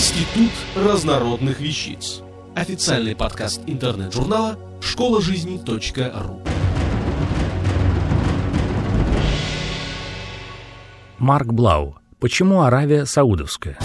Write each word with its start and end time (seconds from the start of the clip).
Институт 0.00 0.52
разнородных 0.74 1.60
вещиц. 1.60 2.22
Официальный 2.54 3.14
подкаст 3.14 3.60
интернет-журнала 3.66 4.58
школа 4.80 5.20
жизни 5.20 5.60
.ру. 5.62 6.40
Марк 11.18 11.48
Блау. 11.48 11.98
Почему 12.18 12.62
Аравия 12.62 13.04
саудовская? 13.04 13.76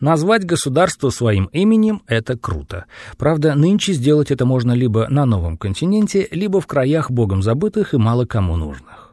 Назвать 0.00 0.44
государство 0.44 1.08
своим 1.08 1.46
именем– 1.46 2.02
это 2.06 2.36
круто. 2.36 2.84
Правда, 3.16 3.54
нынче 3.54 3.94
сделать 3.94 4.30
это 4.30 4.44
можно 4.44 4.72
либо 4.72 5.08
на 5.08 5.24
новом 5.24 5.56
континенте, 5.56 6.28
либо 6.30 6.60
в 6.60 6.66
краях 6.66 7.10
богом 7.10 7.42
забытых 7.42 7.94
и 7.94 7.96
мало 7.96 8.26
кому 8.26 8.58
нужных. 8.58 9.11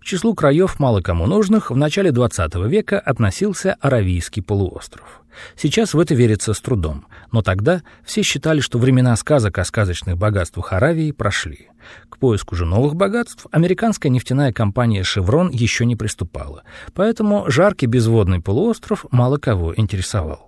К 0.00 0.04
числу 0.04 0.34
краев 0.34 0.78
мало 0.78 1.00
кому 1.00 1.26
нужных 1.26 1.70
в 1.70 1.76
начале 1.76 2.10
XX 2.10 2.68
века 2.68 2.98
относился 2.98 3.76
Аравийский 3.80 4.42
полуостров. 4.42 5.22
Сейчас 5.56 5.94
в 5.94 6.00
это 6.00 6.14
верится 6.14 6.52
с 6.52 6.60
трудом, 6.60 7.06
но 7.32 7.42
тогда 7.42 7.82
все 8.04 8.22
считали, 8.22 8.60
что 8.60 8.78
времена 8.78 9.14
сказок 9.16 9.58
о 9.58 9.64
сказочных 9.64 10.16
богатствах 10.16 10.72
Аравии 10.72 11.12
прошли. 11.12 11.68
К 12.08 12.18
поиску 12.18 12.56
же 12.56 12.64
новых 12.64 12.96
богатств 12.96 13.46
американская 13.52 14.10
нефтяная 14.10 14.52
компания 14.52 15.04
«Шеврон» 15.04 15.50
еще 15.50 15.86
не 15.86 15.96
приступала, 15.96 16.64
поэтому 16.94 17.48
жаркий 17.48 17.86
безводный 17.86 18.40
полуостров 18.40 19.06
мало 19.10 19.38
кого 19.38 19.74
интересовал. 19.76 20.47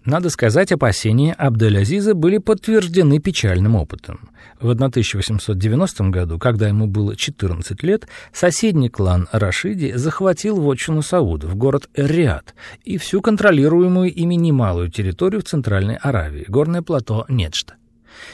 Надо 0.05 0.31
сказать, 0.31 0.71
опасения 0.73 1.35
Абдель-Азиза 1.35 2.15
были 2.15 2.39
подтверждены 2.39 3.19
печальным 3.19 3.77
опытом. 3.77 4.29
В 4.61 4.71
1890 4.71 6.05
году, 6.11 6.39
когда 6.39 6.69
ему 6.69 6.87
было 6.87 7.17
14 7.17 7.83
лет, 7.83 8.07
соседний 8.33 8.89
клан 8.89 9.29
Рашиди 9.33 9.93
захватил 9.97 10.61
вотчину 10.61 11.03
Саудов, 11.03 11.57
город 11.57 11.89
Риад, 11.95 12.55
и 12.85 12.99
всю 12.99 13.21
контролируемую 13.21 14.13
ими 14.13 14.35
немалую 14.35 14.91
территорию 14.91 15.41
в 15.41 15.45
Центральной 15.45 15.97
Аравии, 15.97 16.45
горное 16.49 16.83
плато 16.83 17.25
Неджда. 17.29 17.75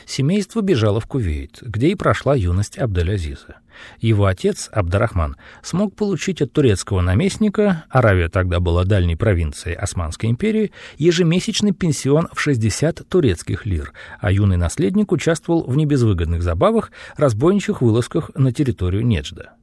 Семейство 0.06 0.60
бежало 0.60 1.00
в 1.00 1.06
Кувейт, 1.06 1.58
где 1.62 1.88
и 1.88 1.94
прошла 1.94 2.34
юность 2.34 2.78
Абдель-Азиза. 2.78 3.56
Его 4.00 4.26
отец, 4.26 4.68
Абдарахман, 4.72 5.36
смог 5.62 5.94
получить 5.94 6.42
от 6.42 6.52
турецкого 6.52 7.00
наместника, 7.00 7.84
Аравия 7.88 8.28
тогда 8.28 8.60
была 8.60 8.84
дальней 8.84 9.16
провинцией 9.16 9.76
Османской 9.76 10.30
империи, 10.30 10.72
ежемесячный 10.98 11.72
пенсион 11.72 12.28
в 12.32 12.40
60 12.40 13.08
турецких 13.08 13.66
лир, 13.66 13.92
а 14.20 14.32
юный 14.32 14.56
наследник 14.56 15.12
участвовал 15.12 15.64
в 15.64 15.76
небезвыгодных 15.76 16.42
забавах, 16.42 16.92
разбойничьих 17.16 17.80
вылазках 17.80 18.30
на 18.34 18.52
территорию 18.52 19.06
Неджда. 19.06 19.54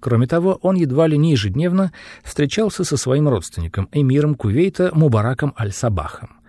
Кроме 0.00 0.26
того, 0.26 0.58
он 0.62 0.76
едва 0.76 1.06
ли 1.06 1.18
не 1.18 1.32
ежедневно 1.32 1.92
встречался 2.22 2.84
со 2.84 2.96
своим 2.96 3.28
родственником, 3.28 3.88
эмиром 3.92 4.34
Кувейта 4.34 4.90
Мубараком 4.94 5.54
Аль-Сабахом. 5.58 6.43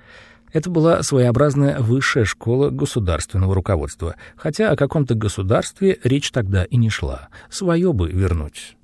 Это 0.55 0.69
была 0.69 1.03
своеобразная 1.03 1.81
высшая 1.81 2.23
школа 2.23 2.69
государственного 2.69 3.53
руководства, 3.53 4.15
хотя 4.37 4.71
о 4.71 4.77
каком-то 4.77 5.13
государстве 5.13 5.99
речь 6.01 6.31
тогда 6.31 6.63
и 6.63 6.77
не 6.77 6.89
шла. 6.89 7.27
Свое 7.49 7.91
бы 7.91 8.09
вернуть. 8.09 8.77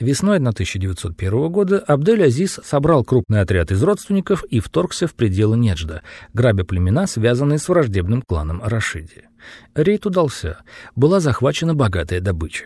Весной 0.00 0.38
1901 0.38 1.52
года 1.52 1.78
Абдель-Азиз 1.86 2.58
собрал 2.64 3.04
крупный 3.04 3.42
отряд 3.42 3.70
из 3.70 3.80
родственников 3.80 4.42
и 4.42 4.58
вторгся 4.58 5.06
в 5.06 5.14
пределы 5.14 5.56
Неджда, 5.56 6.02
грабя 6.32 6.64
племена, 6.64 7.06
связанные 7.06 7.60
с 7.60 7.68
враждебным 7.68 8.20
кланом 8.20 8.60
Рашиди. 8.64 9.28
Рейд 9.76 10.06
удался. 10.06 10.64
Была 10.96 11.20
захвачена 11.20 11.74
богатая 11.74 12.20
добыча. 12.20 12.64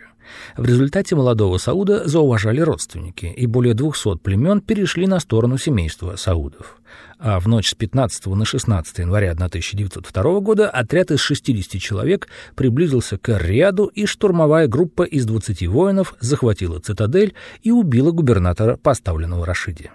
В 0.56 0.64
результате 0.64 1.16
молодого 1.16 1.58
Сауда 1.58 2.06
зауважали 2.08 2.60
родственники, 2.60 3.26
и 3.26 3.46
более 3.46 3.74
200 3.74 4.18
племен 4.18 4.60
перешли 4.60 5.06
на 5.06 5.20
сторону 5.20 5.58
семейства 5.58 6.16
Саудов. 6.16 6.80
А 7.18 7.40
в 7.40 7.48
ночь 7.48 7.70
с 7.70 7.74
15 7.74 8.26
на 8.26 8.44
16 8.44 8.98
января 8.98 9.32
1902 9.32 10.40
года 10.40 10.70
отряд 10.70 11.10
из 11.10 11.20
60 11.20 11.80
человек 11.80 12.28
приблизился 12.54 13.18
к 13.18 13.36
Риаду, 13.36 13.86
и 13.86 14.06
штурмовая 14.06 14.68
группа 14.68 15.02
из 15.02 15.26
20 15.26 15.66
воинов 15.66 16.14
захватила 16.20 16.78
цитадель 16.78 17.34
и 17.62 17.70
убила 17.70 18.12
губернатора, 18.12 18.76
поставленного 18.76 19.44
Рашиди. 19.44 19.90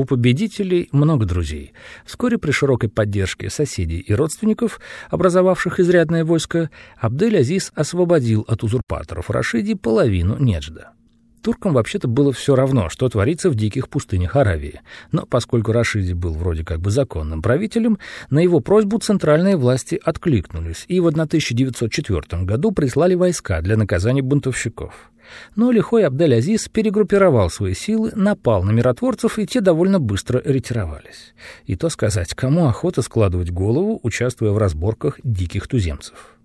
У 0.00 0.06
победителей 0.06 0.88
много 0.92 1.26
друзей. 1.26 1.74
Вскоре 2.06 2.38
при 2.38 2.52
широкой 2.52 2.88
поддержке 2.88 3.50
соседей 3.50 3.98
и 3.98 4.14
родственников, 4.14 4.80
образовавших 5.10 5.78
изрядное 5.78 6.24
войско, 6.24 6.70
Абдель-Азиз 6.98 7.70
освободил 7.74 8.46
от 8.48 8.64
узурпаторов 8.64 9.28
Рашиди 9.28 9.74
половину 9.74 10.38
Неджда. 10.38 10.92
Туркам 11.42 11.72
вообще-то 11.72 12.06
было 12.08 12.32
все 12.32 12.54
равно, 12.54 12.88
что 12.88 13.08
творится 13.08 13.50
в 13.50 13.54
диких 13.54 13.88
пустынях 13.88 14.36
Аравии. 14.36 14.80
Но 15.10 15.24
поскольку 15.26 15.72
Рашиди 15.72 16.12
был 16.12 16.34
вроде 16.34 16.64
как 16.64 16.80
бы 16.80 16.90
законным 16.90 17.40
правителем, 17.40 17.98
на 18.28 18.40
его 18.40 18.60
просьбу 18.60 18.98
центральные 18.98 19.56
власти 19.56 20.00
откликнулись 20.02 20.84
и 20.88 21.00
в 21.00 21.06
1904 21.06 22.42
году 22.44 22.72
прислали 22.72 23.14
войска 23.14 23.62
для 23.62 23.76
наказания 23.76 24.22
бунтовщиков. 24.22 25.10
Но 25.54 25.70
лихой 25.70 26.04
Абдель-Азиз 26.04 26.68
перегруппировал 26.68 27.50
свои 27.50 27.74
силы, 27.74 28.10
напал 28.14 28.62
на 28.62 28.72
миротворцев, 28.72 29.38
и 29.38 29.46
те 29.46 29.60
довольно 29.60 30.00
быстро 30.00 30.42
ретировались. 30.44 31.34
И 31.66 31.76
то 31.76 31.88
сказать, 31.88 32.34
кому 32.34 32.66
охота 32.66 33.02
складывать 33.02 33.50
голову, 33.50 34.00
участвуя 34.02 34.50
в 34.50 34.58
разборках 34.58 35.20
диких 35.22 35.68
туземцев. 35.68 36.36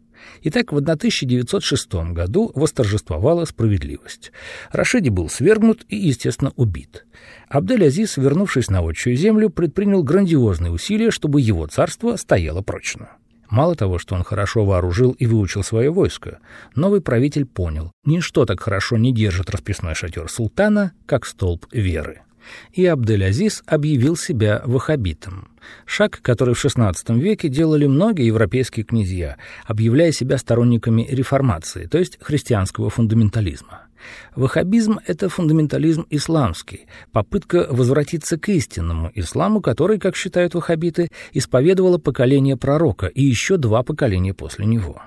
Итак, 0.43 0.71
в 0.71 0.77
1906 0.77 1.93
году 2.11 2.51
восторжествовала 2.55 3.45
справедливость. 3.45 4.31
Рашиди 4.71 5.09
был 5.09 5.29
свергнут 5.29 5.85
и, 5.89 5.95
естественно, 5.95 6.51
убит. 6.55 7.05
Абдель-Азиз, 7.49 8.17
вернувшись 8.17 8.69
на 8.69 8.81
отчую 8.81 9.15
землю, 9.15 9.49
предпринял 9.49 10.03
грандиозные 10.03 10.71
усилия, 10.71 11.11
чтобы 11.11 11.41
его 11.41 11.67
царство 11.67 12.15
стояло 12.15 12.61
прочно. 12.61 13.09
Мало 13.49 13.75
того, 13.75 13.99
что 13.99 14.15
он 14.15 14.23
хорошо 14.23 14.65
вооружил 14.65 15.11
и 15.11 15.27
выучил 15.27 15.63
свое 15.63 15.91
войско, 15.91 16.39
новый 16.75 17.01
правитель 17.01 17.45
понял, 17.45 17.91
ничто 18.03 18.45
так 18.45 18.59
хорошо 18.59 18.97
не 18.97 19.13
держит 19.13 19.49
расписной 19.49 19.95
шатер 19.95 20.29
султана, 20.29 20.93
как 21.05 21.25
столб 21.25 21.65
веры 21.71 22.24
и 22.73 22.85
Абдель-Азиз 22.85 23.63
объявил 23.65 24.15
себя 24.15 24.61
ваххабитом. 24.65 25.49
Шаг, 25.85 26.19
который 26.21 26.53
в 26.53 26.63
XVI 26.63 26.93
веке 27.19 27.49
делали 27.49 27.87
многие 27.87 28.27
европейские 28.27 28.85
князья, 28.85 29.37
объявляя 29.65 30.11
себя 30.11 30.37
сторонниками 30.37 31.07
реформации, 31.09 31.87
то 31.87 31.97
есть 31.97 32.17
христианского 32.21 32.89
фундаментализма. 32.89 33.87
Ваххабизм— 34.35 34.99
это 35.07 35.29
фундаментализм 35.29 36.05
исламский, 36.09 36.87
попытка 37.11 37.67
возвратиться 37.69 38.37
к 38.37 38.49
истинному 38.49 39.11
исламу, 39.15 39.61
который, 39.61 39.99
как 39.99 40.15
считают 40.15 40.53
ваххабиты, 40.53 41.09
исповедовало 41.33 41.97
поколение 41.97 42.57
пророка 42.57 43.07
и 43.07 43.23
еще 43.23 43.57
два 43.57 43.83
поколения 43.83 44.33
после 44.33 44.65
него. 44.65 45.01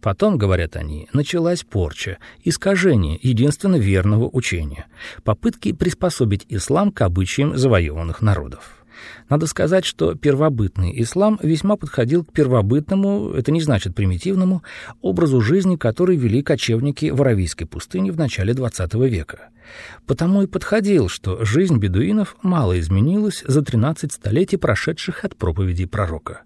Потом, 0.00 0.38
говорят 0.38 0.76
они, 0.76 1.08
началась 1.12 1.62
порча, 1.62 2.18
искажение 2.42 3.18
единственно 3.20 3.76
верного 3.76 4.28
учения, 4.32 4.86
попытки 5.24 5.72
приспособить 5.72 6.46
ислам 6.48 6.92
к 6.92 7.02
обычаям 7.02 7.56
завоеванных 7.56 8.22
народов. 8.22 8.83
Надо 9.28 9.46
сказать, 9.46 9.84
что 9.84 10.14
первобытный 10.14 10.92
ислам 11.02 11.38
весьма 11.42 11.76
подходил 11.76 12.24
к 12.24 12.32
первобытному, 12.32 13.30
это 13.30 13.52
не 13.52 13.60
значит 13.60 13.94
примитивному, 13.94 14.62
образу 15.00 15.40
жизни, 15.40 15.76
который 15.76 16.16
вели 16.16 16.42
кочевники 16.42 17.10
в 17.10 17.20
Аравийской 17.22 17.66
пустыне 17.66 18.12
в 18.12 18.18
начале 18.18 18.52
XX 18.52 19.08
века. 19.08 19.48
Потому 20.06 20.42
и 20.42 20.46
подходил, 20.46 21.08
что 21.08 21.44
жизнь 21.44 21.78
бедуинов 21.78 22.36
мало 22.42 22.78
изменилась 22.78 23.42
за 23.46 23.62
13 23.62 24.12
столетий, 24.12 24.56
прошедших 24.56 25.24
от 25.24 25.36
проповедей 25.36 25.86
пророка. 25.86 26.42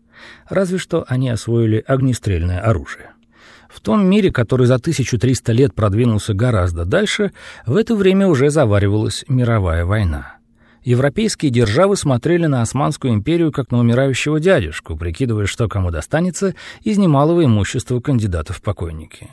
Разве 0.49 0.79
что 0.79 1.05
они 1.09 1.29
освоили 1.31 1.83
огнестрельное 1.87 2.61
оружие. 2.61 3.11
В 3.69 3.81
том 3.81 4.07
мире, 4.07 4.33
который 4.33 4.67
за 4.67 4.77
1300 4.77 5.53
лет 5.53 5.75
продвинулся 5.75 6.33
гораздо 6.33 6.85
дальше, 6.85 7.33
в 7.67 7.77
это 7.77 7.95
время 7.95 8.27
уже 8.27 8.51
заваривалась 8.51 9.25
мировая 9.29 9.85
война. 9.85 10.38
Европейские 10.89 11.51
державы 11.51 11.99
смотрели 11.99 12.47
на 12.47 12.63
Османскую 12.63 13.13
империю 13.13 13.53
как 13.53 13.71
на 13.71 13.79
умирающего 13.79 14.41
дядюшку, 14.41 14.97
прикидывая, 14.97 15.45
что 15.45 15.69
кому 15.69 15.91
достанется 15.91 16.55
из 16.81 16.97
немалого 16.97 17.45
имущества 17.45 18.01
кандидатов 18.01 18.57
в 18.57 18.63
покойники. 18.63 19.29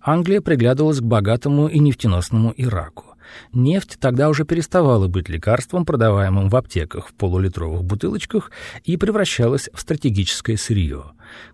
Англия 0.00 0.40
приглядывалась 0.40 1.00
к 1.00 1.02
богатому 1.02 1.66
и 1.66 1.80
нефтеносному 1.80 2.54
Ираку. 2.56 3.16
Нефть 3.52 3.96
тогда 3.98 4.28
уже 4.28 4.44
переставала 4.44 5.08
быть 5.08 5.28
лекарством, 5.28 5.84
продаваемым 5.84 6.48
в 6.48 6.54
аптеках 6.54 7.08
в 7.08 7.14
полулитровых 7.14 7.82
бутылочках, 7.82 8.52
и 8.84 8.96
превращалась 8.96 9.70
в 9.74 9.80
стратегическое 9.80 10.56
сырье. 10.56 11.06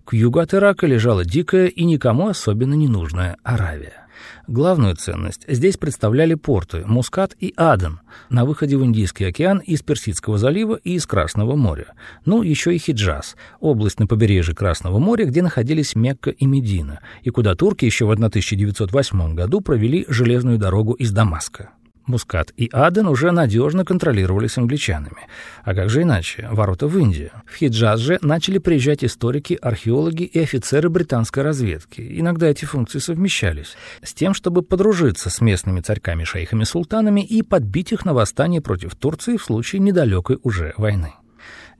К 0.05 0.13
югу 0.13 0.41
от 0.41 0.53
Ирака 0.53 0.87
лежала 0.87 1.25
дикая 1.25 1.69
и 1.69 1.85
никому 1.85 2.29
особенно 2.29 2.75
не 2.75 2.87
нужная 2.87 3.39
Аравия. 3.45 4.08
Главную 4.47 4.97
ценность 4.97 5.45
здесь 5.49 5.77
представляли 5.77 6.35
порты 6.35 6.85
Мускат 6.87 7.37
и 7.39 7.53
Аден 7.57 8.01
на 8.31 8.45
выходе 8.45 8.77
в 8.77 8.85
Индийский 8.85 9.25
океан 9.25 9.59
из 9.59 9.83
Персидского 9.83 10.39
залива 10.39 10.81
и 10.83 10.95
из 10.95 11.07
Красного 11.07 11.57
моря. 11.57 11.95
Ну, 12.25 12.43
еще 12.43 12.75
и 12.75 12.79
Хиджаз, 12.79 13.37
область 13.61 14.01
на 14.01 14.07
побережье 14.07 14.55
Красного 14.55 14.99
моря, 14.99 15.25
где 15.27 15.43
находились 15.43 15.95
Мекка 15.95 16.31
и 16.31 16.47
Медина, 16.47 17.01
и 17.23 17.31
куда 17.31 17.55
турки 17.55 17.85
еще 17.85 18.07
в 18.07 18.11
1908 18.11 19.35
году 19.35 19.61
провели 19.61 20.05
железную 20.09 20.59
дорогу 20.59 20.93
из 20.95 21.13
Дамаска. 21.13 21.71
Мускат 22.09 22.53
и 22.57 22.71
Аден 22.73 23.07
уже 23.07 23.31
надежно 23.33 23.85
контролировались 23.85 24.57
англичанами. 24.57 25.29
А 25.63 25.75
как 25.75 25.91
же 25.91 26.03
иначе? 26.03 26.49
Ворота 26.51 26.89
в 26.89 26.99
Индию. 26.99 27.31
В 27.47 27.57
Хиджаз 27.57 28.01
же 28.01 28.19
начали 28.23 28.57
приезжать 28.57 29.05
историки, 29.05 29.59
археологи 29.61 30.23
и 30.23 30.41
офицеры 30.41 30.89
британской 30.89 31.43
разведки. 31.43 32.01
Иногда 32.19 32.49
эти 32.49 32.65
функции 32.65 32.99
совмещались. 32.99 33.77
С 34.03 34.15
тем, 34.15 34.33
чтобы 34.33 34.63
подружиться 34.63 35.29
с 35.29 35.43
местными 35.43 35.81
царьками-шейхами-султанами 35.81 37.21
и 37.21 37.43
подбить 37.43 37.93
их 37.93 38.07
на 38.07 38.15
восстание 38.15 38.63
против 38.63 38.97
Турции 38.97 39.37
в 39.37 39.45
случае 39.45 39.81
недалекой 39.81 40.39
уже 40.43 40.73
войны. 40.79 41.13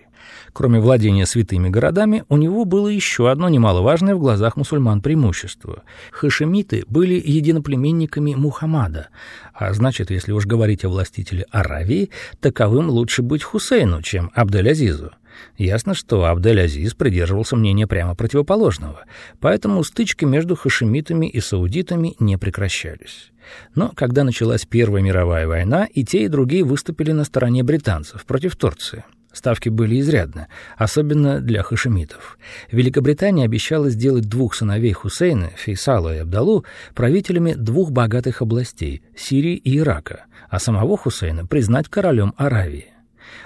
Кроме 0.53 0.79
владения 0.79 1.25
святыми 1.25 1.69
городами, 1.69 2.23
у 2.29 2.37
него 2.37 2.63
было 2.65 2.87
еще 2.87 3.31
одно 3.31 3.49
немаловажное 3.49 4.13
в 4.15 4.19
глазах 4.19 4.57
мусульман 4.57 5.01
преимущество. 5.01 5.81
Хашемиты 6.11 6.83
были 6.87 7.13
единоплеменниками 7.13 8.35
Мухаммада, 8.35 9.09
а 9.53 9.73
значит, 9.73 10.11
если 10.11 10.33
уж 10.33 10.45
говорить 10.45 10.83
о 10.83 10.89
властителе 10.89 11.45
Аравии, 11.51 12.09
таковым 12.41 12.89
лучше 12.89 13.21
быть 13.21 13.43
Хусейну, 13.43 14.01
чем 14.01 14.31
Абдель-Азизу. 14.35 15.11
Ясно, 15.57 15.93
что 15.93 16.25
Абдель-Азиз 16.25 16.93
придерживался 16.95 17.55
мнения 17.55 17.87
прямо 17.87 18.15
противоположного, 18.15 19.05
поэтому 19.39 19.83
стычки 19.83 20.25
между 20.25 20.55
хашемитами 20.55 21.27
и 21.27 21.39
саудитами 21.39 22.15
не 22.19 22.37
прекращались. 22.37 23.31
Но 23.75 23.91
когда 23.95 24.23
началась 24.23 24.65
Первая 24.65 25.01
мировая 25.01 25.47
война, 25.47 25.85
и 25.85 26.03
те, 26.03 26.25
и 26.25 26.27
другие 26.27 26.63
выступили 26.63 27.11
на 27.11 27.23
стороне 27.23 27.63
британцев 27.63 28.25
против 28.25 28.55
Турции. 28.55 29.03
Ставки 29.31 29.69
были 29.69 29.99
изрядны, 29.99 30.47
особенно 30.75 31.39
для 31.39 31.61
хашемитов. 31.61 32.39
Великобритания 32.71 33.45
обещала 33.45 33.89
сделать 33.89 34.27
двух 34.27 34.55
сыновей 34.55 34.91
Хусейна, 34.93 35.51
Фейсала 35.55 36.15
и 36.15 36.19
Абдалу, 36.19 36.65
правителями 36.95 37.53
двух 37.53 37.91
богатых 37.91 38.41
областей– 38.41 39.03
Сирии 39.15 39.55
и 39.55 39.77
Ирака, 39.77 40.25
а 40.49 40.59
самого 40.59 40.97
Хусейна 40.97 41.45
признать 41.45 41.89
королем 41.89 42.33
Аравии. 42.37 42.87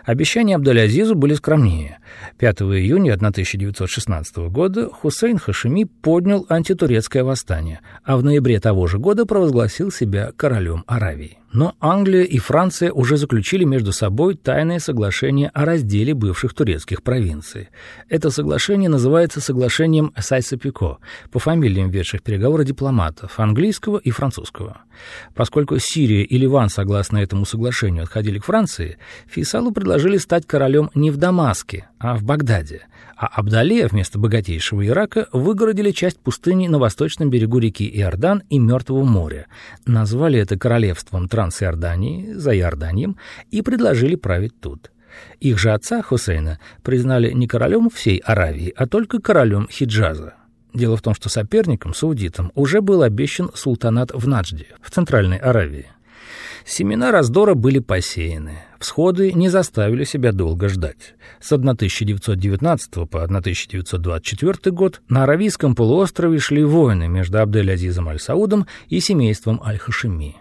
Обещания 0.06 0.56
Абдулязизу 0.56 1.16
были 1.16 1.34
скромнее. 1.34 2.00
5 2.38 2.62
июня 2.62 3.14
1916 3.14 4.38
года 4.50 4.90
Хусейн 4.90 5.38
Хашими 5.38 5.84
поднял 5.84 6.46
антитурецкое 6.50 7.24
восстание, 7.24 7.82
а 8.04 8.18
в 8.18 8.24
ноябре 8.24 8.60
того 8.60 8.88
же 8.88 9.00
года 9.00 9.26
провозгласил 9.26 9.92
себя 9.92 10.32
королем 10.36 10.84
Аравии. 10.88 11.38
Но 11.54 11.76
Англия 11.80 12.24
и 12.24 12.40
Франция 12.40 12.92
уже 12.92 13.16
заключили 13.16 13.64
между 13.64 13.92
собой 13.92 14.36
тайное 14.36 14.80
соглашение 14.80 15.50
о 15.54 15.66
разделе 15.66 16.16
бывших 16.16 16.56
турецких 16.56 17.04
провинций. 17.04 17.70
Это 18.10 18.32
соглашение 18.32 18.90
называется 18.90 19.40
соглашением 19.40 20.14
Сайса-Пико 20.18 20.98
по 21.32 21.40
фамилиям 21.40 21.92
ведших 21.92 22.24
переговоры 22.24 22.66
дипломатов 22.66 23.40
английского 23.40 24.00
и 24.00 24.10
французского. 24.10 24.82
Поскольку 25.36 25.78
Сирия 25.78 26.24
и 26.24 26.38
Ливан, 26.40 26.70
согласно 26.70 27.20
этому 27.20 27.46
соглашению, 27.46 28.04
отходили 28.04 28.40
к 28.40 28.46
Франции, 28.46 28.98
Фейсалу 29.28 29.72
предложили 29.72 30.18
стать 30.18 30.48
королем 30.48 30.90
не 30.96 31.12
в 31.12 31.18
Дамаске, 31.18 31.88
а 32.04 32.16
в 32.16 32.24
Багдаде– 32.24 32.82
а 33.24 33.28
Абдале 33.28 33.88
вместо 33.88 34.20
богатейшего 34.20 34.86
Ирака 34.86 35.28
выгородили 35.32 35.92
часть 35.92 36.20
пустыни 36.20 36.68
на 36.68 36.78
восточном 36.78 37.30
берегу 37.30 37.60
реки 37.60 37.90
Иордан 38.00 38.44
и 38.50 38.60
Мертвого 38.60 39.06
моря, 39.06 39.48
назвали 39.86 40.40
это 40.40 40.60
королевством 40.60 41.30
Трансиордании, 41.30 42.34
за 42.34 42.54
Иорданием, 42.58 43.16
и 43.50 43.62
предложили 43.62 44.16
править 44.16 44.60
тут. 44.60 44.92
Их 45.40 45.58
же 45.58 45.72
отца, 45.72 46.02
Хусейна, 46.02 46.60
признали 46.82 47.32
не 47.32 47.48
королем 47.48 47.90
всей 47.90 48.18
Аравии, 48.18 48.74
а 48.76 48.88
только 48.88 49.22
королем 49.22 49.70
Хиджаза. 49.72 50.34
Дело 50.74 50.98
в 50.98 51.02
том, 51.02 51.14
что 51.14 51.30
соперником, 51.30 51.94
саудитам, 51.94 52.52
уже 52.56 52.82
был 52.82 53.04
обещан 53.04 53.52
султанат 53.54 54.12
в 54.12 54.28
Наджде, 54.28 54.68
в 54.82 54.92
Центральной 54.92 55.38
Аравии. 55.38 55.86
Семена 56.66 57.12
раздора 57.12 57.56
были 57.56 57.80
посеяны. 57.80 58.60
Всходы 58.80 59.34
не 59.34 59.50
заставили 59.50 60.04
себя 60.04 60.32
долго 60.32 60.70
ждать. 60.70 61.16
С 61.40 61.52
1919 61.52 63.10
по 63.10 63.24
1924 63.24 64.74
год 64.74 65.02
на 65.10 65.24
Аравийском 65.24 65.76
полуострове 65.76 66.40
шли 66.40 66.64
войны 66.64 67.08
между 67.08 67.40
Абдель-Азизом 67.40 68.10
Аль-Саудом 68.10 68.68
и 68.88 69.00
семейством 69.00 69.62
Аль-Хашими. 69.64 70.36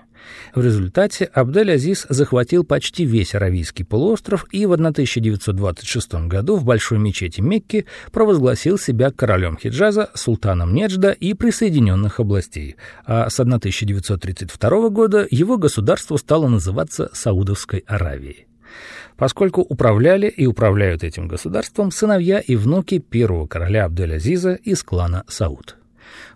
В 0.54 0.64
результате 0.64 1.24
Абдель-Азиз 1.32 2.06
захватил 2.08 2.64
почти 2.64 3.04
весь 3.04 3.34
Аравийский 3.34 3.84
полуостров 3.84 4.46
и 4.50 4.66
в 4.66 4.72
1926 4.72 6.14
году 6.26 6.56
в 6.56 6.64
Большой 6.64 6.98
мечети 6.98 7.40
Мекки 7.40 7.86
провозгласил 8.10 8.78
себя 8.78 9.10
королем 9.10 9.58
Хиджаза, 9.58 10.10
султаном 10.14 10.74
Неджда 10.74 11.10
и 11.10 11.34
присоединенных 11.34 12.20
областей, 12.20 12.76
а 13.04 13.30
с 13.30 13.40
1932 13.40 14.88
года 14.90 15.26
его 15.30 15.56
государство 15.56 16.16
стало 16.16 16.48
называться 16.48 17.10
Саудовской 17.12 17.84
Аравией 17.86 18.46
поскольку 19.16 19.60
управляли 19.60 20.28
и 20.28 20.46
управляют 20.46 21.04
этим 21.04 21.28
государством 21.28 21.90
сыновья 21.90 22.40
и 22.40 22.56
внуки 22.56 22.98
первого 22.98 23.46
короля 23.46 23.84
Абдель-Азиза 23.84 24.54
из 24.54 24.82
клана 24.82 25.24
Сауд. 25.28 25.76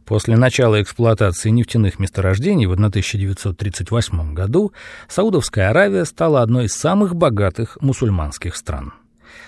После 0.05 0.37
начала 0.37 0.81
эксплуатации 0.81 1.51
нефтяных 1.51 1.99
месторождений 1.99 2.67
в 2.67 2.73
1938 2.73 4.35
году 4.35 4.73
Саудовская 5.09 5.71
Аравия 5.71 6.05
стала 6.05 6.43
одной 6.43 6.67
из 6.67 6.75
самых 6.75 7.15
богатых 7.17 7.79
мусульманских 7.81 8.57
стран. 8.57 8.93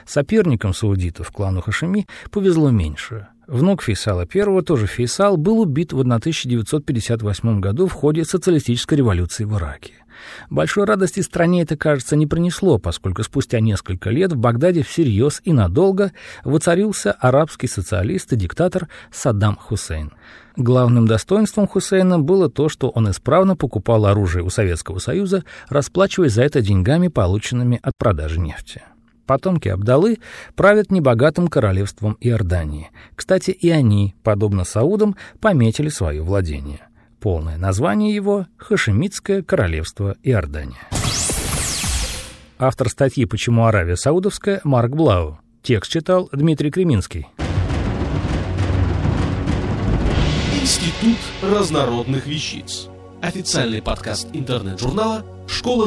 Соперникам 0.06 0.74
саудитов, 0.74 1.30
клану 1.30 1.60
Хашими, 1.60 2.06
повезло 2.30 2.70
меньше. 2.70 3.28
Внук 3.48 3.80
Фейсала 3.82 4.26
I, 4.32 4.62
тоже 4.62 4.86
Фейсал, 4.86 5.38
был 5.38 5.60
убит 5.60 5.94
в 5.94 6.00
1958 6.00 7.60
году 7.60 7.86
в 7.86 7.92
ходе 7.92 8.26
социалистической 8.26 8.98
революции 8.98 9.44
в 9.44 9.56
Ираке. 9.56 9.94
Большой 10.50 10.84
радости 10.84 11.20
стране 11.20 11.62
это, 11.62 11.74
кажется, 11.74 12.14
не 12.14 12.26
принесло, 12.26 12.78
поскольку 12.78 13.22
спустя 13.22 13.60
несколько 13.60 14.10
лет 14.10 14.34
в 14.34 14.36
Багдаде 14.36 14.82
всерьез 14.82 15.40
и 15.44 15.54
надолго 15.54 16.12
воцарился 16.44 17.12
арабский 17.12 17.68
социалист 17.68 18.30
и 18.34 18.36
диктатор 18.36 18.88
Саддам 19.10 19.56
Хусейн. 19.56 20.12
Главным 20.56 21.06
достоинством 21.06 21.68
Хусейна 21.68 22.18
было 22.18 22.50
то, 22.50 22.68
что 22.68 22.90
он 22.90 23.10
исправно 23.10 23.56
покупал 23.56 24.04
оружие 24.04 24.44
у 24.44 24.50
Советского 24.50 24.98
Союза, 24.98 25.42
расплачиваясь 25.70 26.34
за 26.34 26.42
это 26.42 26.60
деньгами, 26.60 27.08
полученными 27.08 27.80
от 27.82 27.96
продажи 27.96 28.38
нефти. 28.38 28.82
Потомки 29.28 29.68
Абдалы 29.68 30.20
правят 30.56 30.90
небогатым 30.90 31.48
королевством 31.48 32.16
Иордании. 32.18 32.90
Кстати, 33.14 33.50
и 33.50 33.68
они, 33.68 34.14
подобно 34.22 34.64
Саудам, 34.64 35.16
пометили 35.38 35.90
свое 35.90 36.22
владение. 36.22 36.88
Полное 37.20 37.58
название 37.58 38.14
его— 38.14 38.46
Хашемитское 38.56 39.42
королевство 39.42 40.16
Иордания. 40.22 40.80
Автор 42.58 42.88
статьи 42.88 43.26
«Почему 43.26 43.66
Аравия 43.66 43.96
Саудовская» 43.96 44.62
Марк 44.64 44.92
Блау. 44.92 45.38
Текст 45.62 45.92
читал 45.92 46.30
Дмитрий 46.32 46.70
Креминский. 46.70 47.28
Институт 50.58 51.18
разнородных 51.42 52.26
вещиц. 52.26 52.88
Официальный 53.20 53.82
подкаст 53.82 54.28
интернет-журнала 54.32 55.22
школа 55.46 55.86